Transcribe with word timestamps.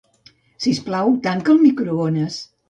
Sisplau, 0.65 1.13
tanca 1.27 1.53
el 1.55 1.61
microones. 1.67 2.41